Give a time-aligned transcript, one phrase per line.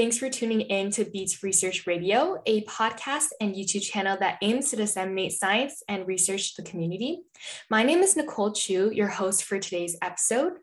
[0.00, 4.70] thanks for tuning in to Beats Research Radio, a podcast and YouTube channel that aims
[4.70, 7.20] to disseminate science and research to the community.
[7.68, 10.54] My name is Nicole Chu, your host for today's episode.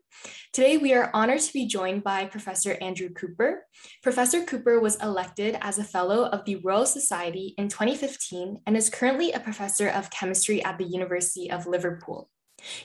[0.52, 3.64] Today, we are honored to be joined by Professor Andrew Cooper.
[4.02, 8.90] Professor Cooper was elected as a Fellow of the Royal Society in 2015 and is
[8.90, 12.28] currently a professor of chemistry at the University of Liverpool.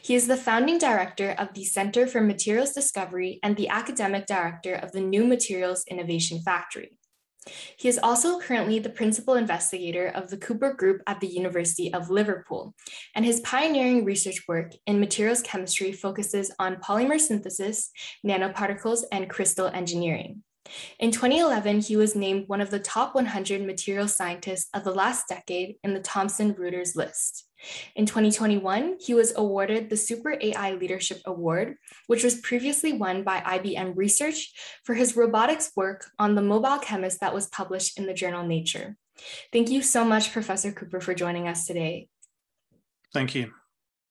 [0.02, 4.76] He is the founding director of the Center for Materials Discovery and the academic director
[4.76, 6.98] of the New Materials Innovation Factory.
[7.78, 12.10] He is also currently the principal investigator of the Cooper Group at the University of
[12.10, 12.74] Liverpool,
[13.16, 17.92] and his pioneering research work in materials chemistry focuses on polymer synthesis,
[18.26, 20.44] nanoparticles, and crystal engineering.
[21.00, 25.28] In 2011, he was named one of the top 100 material scientists of the last
[25.28, 27.50] decade in the Thomson Reuters list.
[27.96, 31.76] In 2021, he was awarded the Super AI Leadership Award,
[32.08, 34.54] which was previously won by IBM Research
[34.84, 38.98] for his robotics work on the mobile chemist that was published in the journal Nature.
[39.52, 42.10] Thank you so much, Professor Cooper, for joining us today.
[43.14, 43.54] Thank you.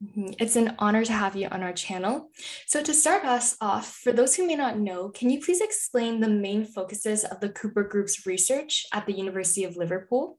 [0.02, 0.32] Mm-hmm.
[0.40, 2.30] It's an honor to have you on our channel.
[2.66, 6.20] So, to start us off, for those who may not know, can you please explain
[6.20, 10.38] the main focuses of the Cooper Group's research at the University of Liverpool?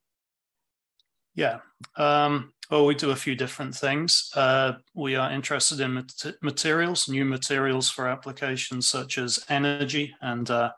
[1.35, 1.59] Yeah.
[1.97, 4.31] Um, well, we do a few different things.
[4.35, 10.49] Uh, we are interested in mat- materials, new materials for applications such as energy and
[10.49, 10.71] uh,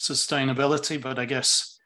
[0.00, 1.00] sustainability.
[1.00, 1.78] But I guess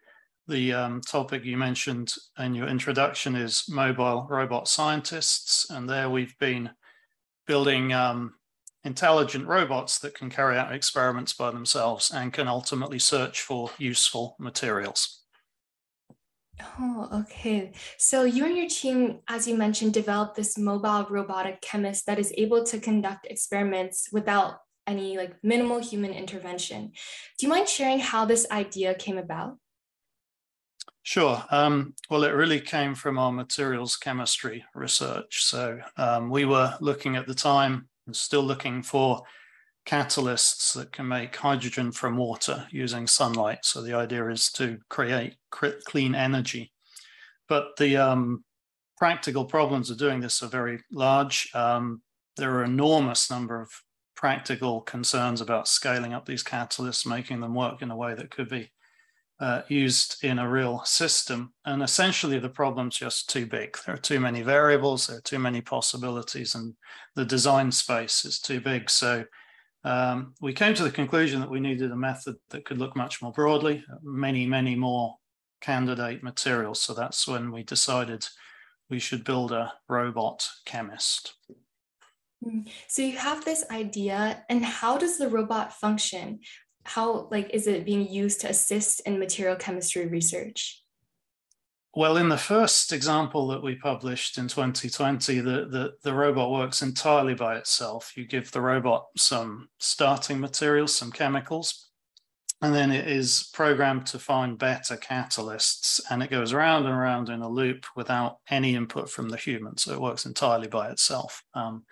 [0.48, 5.70] the um, topic you mentioned in your introduction is mobile robot scientists.
[5.70, 6.70] And there we've been
[7.46, 8.34] building um,
[8.84, 14.36] intelligent robots that can carry out experiments by themselves and can ultimately search for useful
[14.38, 15.21] materials.
[16.78, 17.72] Oh, okay.
[17.98, 22.32] So you and your team, as you mentioned, developed this mobile robotic chemist that is
[22.36, 26.92] able to conduct experiments without any like minimal human intervention.
[27.38, 29.58] Do you mind sharing how this idea came about?
[31.04, 31.42] Sure.
[31.50, 35.44] Um, well, it really came from our materials chemistry research.
[35.44, 39.22] So um, we were looking at the time, and still looking for
[39.86, 43.64] catalysts that can make hydrogen from water using sunlight.
[43.64, 46.72] So the idea is to create clean energy.
[47.48, 48.44] But the um,
[48.96, 51.50] practical problems of doing this are very large.
[51.54, 52.02] Um,
[52.36, 53.68] there are enormous number of
[54.14, 58.48] practical concerns about scaling up these catalysts, making them work in a way that could
[58.48, 58.70] be
[59.40, 61.52] uh, used in a real system.
[61.64, 63.76] And essentially, the problem's just too big.
[63.84, 66.74] There are too many variables, there are too many possibilities, and
[67.16, 68.88] the design space is too big.
[68.88, 69.24] So
[69.84, 73.20] um, we came to the conclusion that we needed a method that could look much
[73.20, 75.16] more broadly, many, many more
[75.60, 76.80] candidate materials.
[76.80, 78.26] So that's when we decided
[78.90, 81.34] we should build a robot chemist.
[82.44, 82.60] Hmm.
[82.88, 86.40] So you have this idea, and how does the robot function?
[86.84, 90.81] How like is it being used to assist in material chemistry research?
[91.94, 96.80] Well, in the first example that we published in 2020, the, the, the, robot works
[96.80, 98.16] entirely by itself.
[98.16, 101.90] You give the robot some starting materials, some chemicals,
[102.62, 106.00] and then it is programmed to find better catalysts.
[106.08, 109.76] And it goes around and around in a loop without any input from the human.
[109.76, 111.44] So it works entirely by itself.
[111.52, 111.84] Um,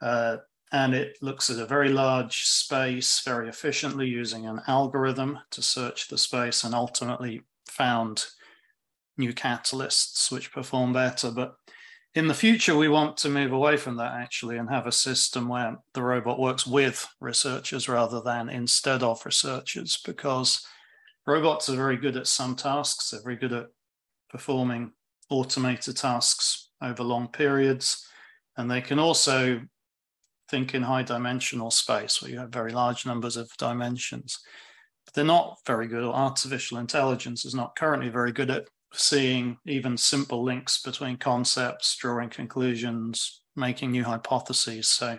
[0.00, 0.38] uh,
[0.72, 6.08] and it looks at a very large space very efficiently using an algorithm to search
[6.08, 8.24] the space and ultimately found
[9.16, 11.30] new catalysts which perform better.
[11.30, 11.54] But
[12.14, 15.48] in the future, we want to move away from that actually and have a system
[15.48, 20.66] where the robot works with researchers rather than instead of researchers, because
[21.26, 23.10] robots are very good at some tasks.
[23.10, 23.66] They're very good at
[24.30, 24.92] performing
[25.28, 28.06] automated tasks over long periods.
[28.56, 29.60] And they can also
[30.48, 34.38] think in high dimensional space where you have very large numbers of dimensions.
[35.04, 39.58] But they're not very good, or artificial intelligence is not currently very good at seeing
[39.66, 44.88] even simple links between concepts, drawing conclusions, making new hypotheses.
[44.88, 45.18] So,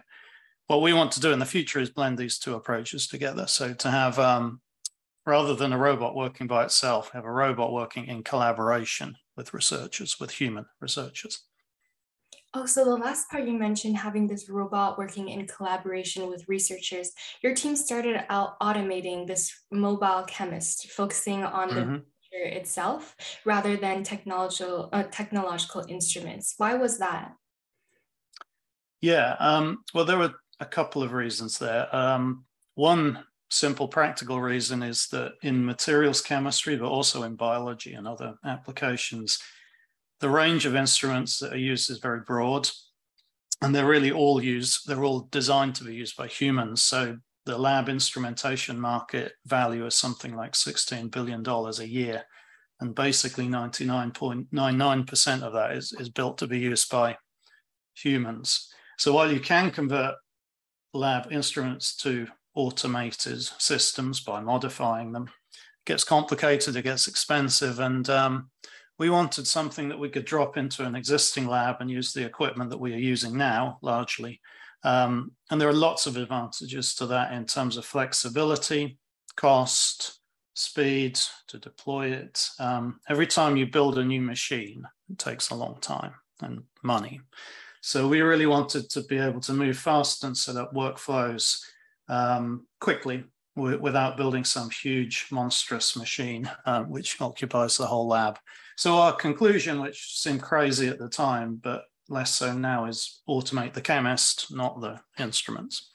[0.67, 3.47] what we want to do in the future is blend these two approaches together.
[3.47, 4.61] So, to have um,
[5.25, 10.19] rather than a robot working by itself, have a robot working in collaboration with researchers,
[10.19, 11.43] with human researchers.
[12.53, 17.11] Oh, so the last part you mentioned having this robot working in collaboration with researchers,
[17.43, 21.97] your team started out automating this mobile chemist, focusing on the mm-hmm
[22.43, 26.55] itself rather than technological uh, technological instruments.
[26.57, 27.33] Why was that?
[29.01, 31.93] Yeah, um, well, there were a couple of reasons there.
[31.95, 32.45] Um,
[32.75, 38.35] one simple practical reason is that in materials chemistry, but also in biology and other
[38.45, 39.39] applications,
[40.19, 42.69] the range of instruments that are used is very broad,
[43.61, 44.87] and they're really all used.
[44.87, 46.81] They're all designed to be used by humans.
[46.81, 52.23] So the lab instrumentation market value is something like $16 billion a year.
[52.81, 57.17] And basically 99.99% of that is, is built to be used by
[57.95, 58.71] humans.
[58.97, 60.15] So while you can convert
[60.93, 67.79] lab instruments to automated systems by modifying them, it gets complicated, it gets expensive.
[67.79, 68.51] And um,
[68.99, 72.71] we wanted something that we could drop into an existing lab and use the equipment
[72.71, 74.41] that we are using now largely
[74.83, 78.97] um, and there are lots of advantages to that in terms of flexibility,
[79.35, 80.19] cost,
[80.53, 82.49] speed to deploy it.
[82.59, 87.21] Um, every time you build a new machine, it takes a long time and money.
[87.81, 91.59] So we really wanted to be able to move fast and set up workflows
[92.09, 93.23] um, quickly
[93.55, 98.37] without building some huge monstrous machine uh, which occupies the whole lab.
[98.75, 103.73] So our conclusion, which seemed crazy at the time, but less so now is automate
[103.73, 105.93] the chemist, not the instruments.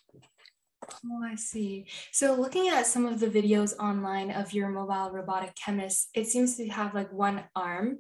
[1.04, 1.86] Oh, I see.
[2.12, 6.56] So looking at some of the videos online of your mobile robotic chemist, it seems
[6.56, 7.98] to have like one arm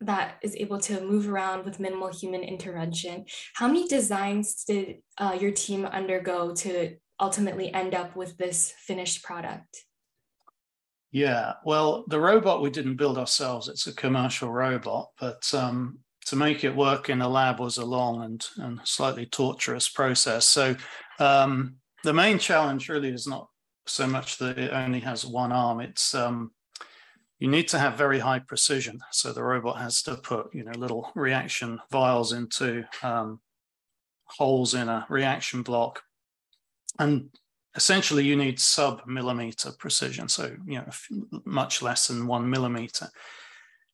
[0.00, 3.24] that is able to move around with minimal human intervention.
[3.54, 9.22] How many designs did uh, your team undergo to ultimately end up with this finished
[9.22, 9.84] product?
[11.12, 13.68] Yeah, well, the robot we didn't build ourselves.
[13.68, 17.84] It's a commercial robot, but um, to make it work in a lab was a
[17.84, 20.46] long and, and slightly torturous process.
[20.46, 20.74] So
[21.18, 23.48] um, the main challenge really is not
[23.86, 25.80] so much that it only has one arm.
[25.80, 26.52] It's um,
[27.38, 29.00] you need to have very high precision.
[29.12, 33.40] So the robot has to put you know little reaction vials into um,
[34.24, 36.02] holes in a reaction block,
[36.98, 37.28] and
[37.76, 40.28] essentially you need sub millimeter precision.
[40.28, 40.90] So you know
[41.44, 43.10] much less than one millimeter.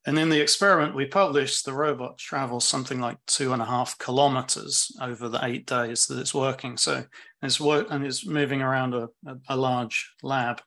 [0.07, 3.99] And in the experiment we published, the robot travels something like two and a half
[3.99, 6.79] kilometers over the eight days that it's working.
[6.79, 7.05] So
[7.43, 10.63] it's work and it's moving around a, a, a large lab,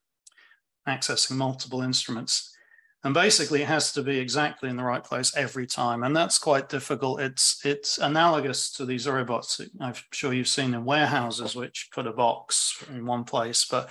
[0.88, 2.53] accessing multiple instruments.
[3.06, 6.04] And basically it has to be exactly in the right place every time.
[6.04, 7.20] And that's quite difficult.
[7.20, 12.14] It's it's analogous to these robots I'm sure you've seen in warehouses, which put a
[12.14, 13.90] box in one place, but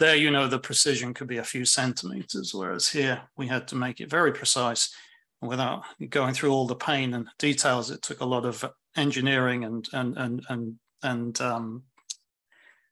[0.00, 3.76] there, you know, the precision could be a few centimeters, whereas here we had to
[3.76, 4.94] make it very precise
[5.40, 7.90] without going through all the pain and details.
[7.90, 8.64] It took a lot of
[8.96, 11.82] engineering and and and and and um,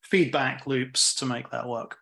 [0.02, 1.98] feedback loops to make that work.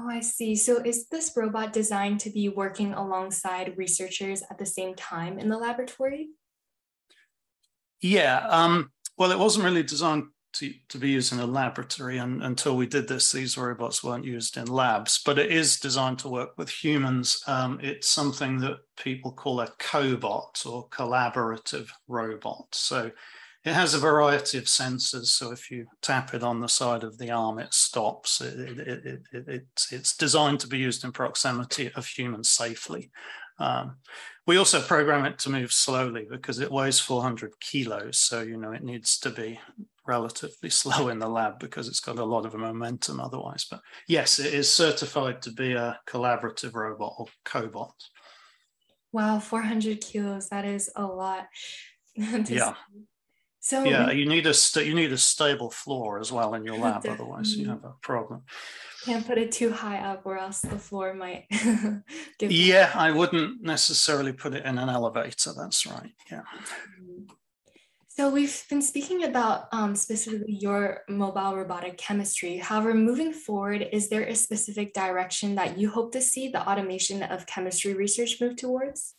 [0.00, 0.54] Oh, I see.
[0.54, 5.48] So is this robot designed to be working alongside researchers at the same time in
[5.48, 6.28] the laboratory?
[8.00, 8.46] Yeah.
[8.48, 12.18] Um, well, it wasn't really designed to, to be used in a laboratory.
[12.18, 16.20] And until we did this, these robots weren't used in labs, but it is designed
[16.20, 17.42] to work with humans.
[17.48, 22.68] Um, it's something that people call a cobot or collaborative robot.
[22.72, 23.10] So
[23.64, 25.26] it has a variety of sensors.
[25.26, 28.40] So if you tap it on the side of the arm, it stops.
[28.40, 33.10] It, it, it, it it's, it's designed to be used in proximity of humans safely.
[33.58, 33.96] Um,
[34.46, 38.18] we also program it to move slowly because it weighs 400 kilos.
[38.18, 39.60] So, you know, it needs to be
[40.06, 43.66] relatively slow in the lab because it's got a lot of momentum otherwise.
[43.70, 47.92] But yes, it is certified to be a collaborative robot or cobot.
[49.12, 50.48] Wow, 400 kilos.
[50.50, 51.46] That is a lot.
[52.14, 52.74] yeah.
[53.68, 56.78] So yeah, you need a st- you need a stable floor as well in your
[56.84, 58.44] lab, otherwise you have a problem.
[59.04, 61.44] Can't put it too high up, or else the floor might.
[62.38, 65.52] give yeah, I wouldn't necessarily put it in an elevator.
[65.52, 66.14] That's right.
[66.30, 66.44] Yeah.
[67.00, 67.34] Mm-hmm.
[68.08, 72.56] So we've been speaking about um, specifically your mobile robotic chemistry.
[72.56, 77.22] However, moving forward, is there a specific direction that you hope to see the automation
[77.22, 79.14] of chemistry research move towards?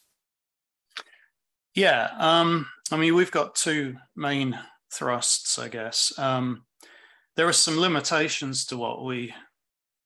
[1.79, 4.59] Yeah, um, I mean, we've got two main
[4.91, 6.11] thrusts, I guess.
[6.19, 6.65] Um,
[7.37, 9.33] there are some limitations to what we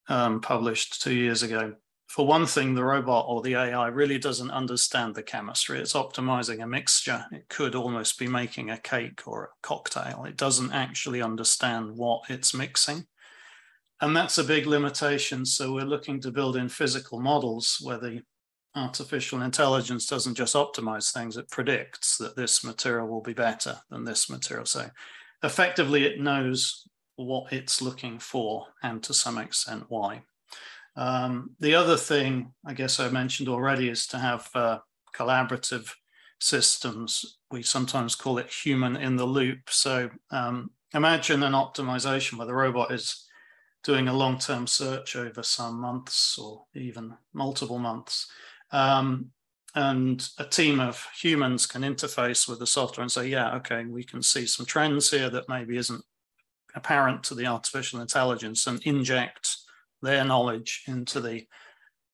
[0.07, 1.73] um, published two years ago
[2.05, 5.79] for one thing, the robot or the AI really doesn't understand the chemistry.
[5.79, 7.25] It's optimizing a mixture.
[7.31, 10.25] It could almost be making a cake or a cocktail.
[10.25, 13.07] It doesn't actually understand what it's mixing.
[13.99, 15.43] And that's a big limitation.
[15.43, 18.21] So we're looking to build in physical models where the
[18.75, 24.03] artificial intelligence doesn't just optimize things, it predicts that this material will be better than
[24.03, 24.65] this material.
[24.65, 24.89] So
[25.43, 30.23] effectively, it knows what it's looking for and to some extent why.
[30.95, 34.79] Um, the other thing I guess I mentioned already is to have uh,
[35.15, 35.91] collaborative
[36.39, 37.37] systems.
[37.51, 39.69] We sometimes call it human in the loop.
[39.69, 43.27] So um, imagine an optimization where the robot is
[43.83, 48.29] doing a long-term search over some months or even multiple months.
[48.73, 49.29] Um,
[49.75, 54.03] and a team of humans can interface with the software and say, yeah, okay, we
[54.03, 56.03] can see some trends here that maybe isn't
[56.75, 59.55] apparent to the artificial intelligence and inject
[60.01, 61.45] their knowledge into the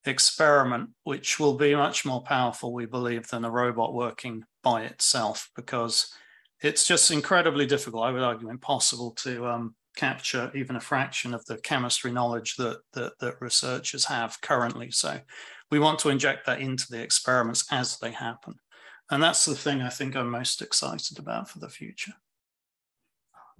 [0.05, 5.49] experiment, which will be much more powerful, we believe, than a robot working by itself,
[5.55, 6.13] because
[6.61, 11.43] it's just incredibly difficult, I would argue impossible to um, capture even a fraction of
[11.45, 14.91] the chemistry knowledge that, that, that researchers have currently.
[14.91, 15.19] So
[15.71, 18.55] we want to inject that into the experiments as they happen.
[19.11, 22.13] And that's the thing I think I'm most excited about for the future.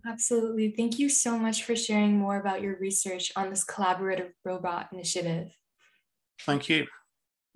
[0.07, 0.71] Absolutely.
[0.71, 5.49] Thank you so much for sharing more about your research on this collaborative robot initiative.
[6.41, 6.87] Thank you.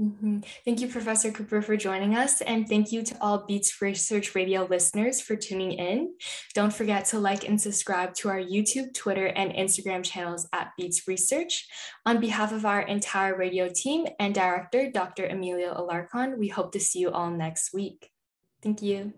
[0.01, 0.39] Mm-hmm.
[0.65, 2.41] Thank you, Professor Cooper, for joining us.
[2.41, 6.15] And thank you to all Beats Research Radio listeners for tuning in.
[6.55, 11.07] Don't forget to like and subscribe to our YouTube, Twitter, and Instagram channels at Beats
[11.07, 11.67] Research.
[12.05, 15.27] On behalf of our entire radio team and director, Dr.
[15.27, 18.09] Emilio Alarcon, we hope to see you all next week.
[18.61, 19.13] Thank you.